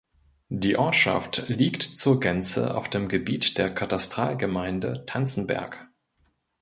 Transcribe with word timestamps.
Die 0.49 0.77
Ortschaft 0.77 1.43
liegt 1.47 1.83
zur 1.83 2.19
Gänze 2.19 2.75
auf 2.75 2.89
dem 2.89 3.07
Gebiet 3.07 3.59
der 3.59 3.71
Katastralgemeinde 3.71 5.05
Tanzenberg. 5.05 5.89